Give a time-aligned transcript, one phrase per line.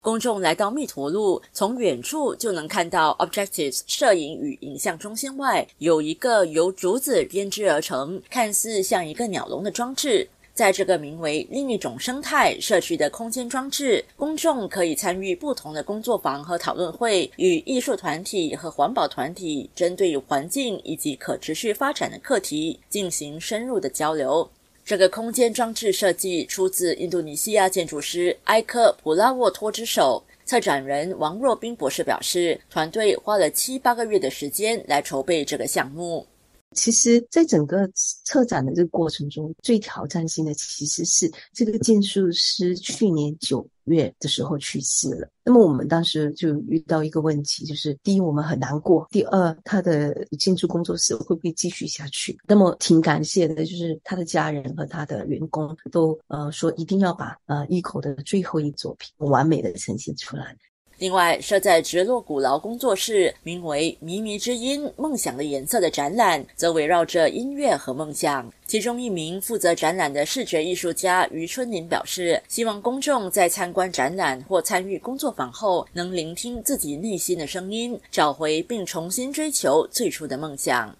[0.00, 10.28] 公众来到密陀路，从远处就能看到 Objectives 摄影与影像中心外有一个由竹子编织而成，看似像一个鸟笼的装置。
[10.54, 24.48] 在这个名为“另一种生态”社区的空间装置，公众可以参与不同的工作坊和讨论会，与艺术团体和环保团体针对环境以及可持续发展的课题进行深入的交流。
[24.88, 30.24] 这个空间装置设计出自印度尼西亚建筑师埃科普拉沃托之手。
[30.46, 36.26] 策展人王若冰博士表示，团队花了七八个月的时间来筹备这个项目。
[36.74, 45.28] 其实，在整个策展的这个过程中，最挑战性的其实是这个建筑师去年九月的时候去世了。
[45.44, 52.38] 那么我们当时就遇到一个问题，就是第一，我们很难过；第二，他的建筑工作室会不会继续下去？
[52.46, 60.54] 那么挺感谢的，就是他的家人和他的员工都呃说一定要把呃一口的最后一作品完美的呈现出来。
[60.98, 68.52] 另外，设在直落古劳工作室，名为“靡靡之音：梦想的颜色”的展览，则围绕着音乐和梦想。
[68.66, 80.92] 其中一名负责展览的视觉艺术家余春林表示，希望公众在参观展览或参与工作坊后，能聆听自己内心的声音，找回并重新追求最初的梦想。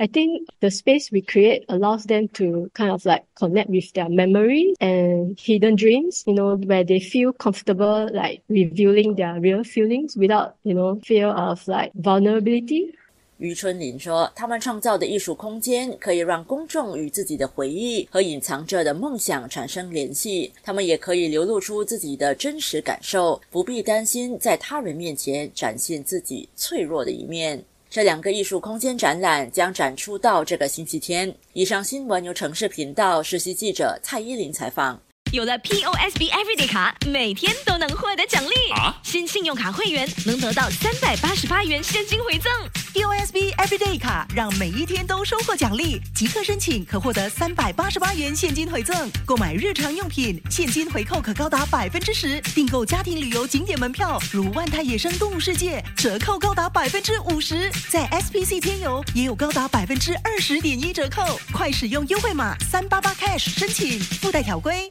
[0.00, 4.08] I think the space we create allows them to kind of like connect with their
[4.08, 10.16] memories and hidden dreams, you know, where they feel comfortable like revealing their real feelings
[10.16, 12.94] without, you know, fear of like vulnerability.
[13.36, 31.34] 余春林说：“他们创造的艺术空间可以让公众与自己的回忆和隐藏着的梦想产生联系，他们也可以流露出自己的真实感受，不必担心在他人面前展现自己脆弱的一面。”这两个艺术空间展览将展出到这个星期天。
[31.54, 34.96] 以上新闻由城市频道实习记者蔡依林采访。
[35.32, 38.72] 有了 POSB Everyday 卡，每天都能获得奖励。
[38.74, 42.52] 啊新信用卡会员能得到三百八十八元现金回赠。
[42.94, 49.10] POSB Everyday 卡让每一天都收获奖励，即刻申请可获得三百八十八元现金回赠。
[49.26, 57.70] 购买日常用品，现金回扣可高达百分之十；订购家庭旅游景点门票，如万泰野生动物世界，折扣高达百分之五十。
[57.90, 64.90] 在 SPC 天游也有高达百分之二十点一折扣，快使用优惠码三八八 cash 申请，附带条规。